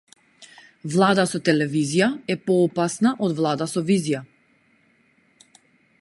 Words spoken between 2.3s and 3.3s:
е поопасна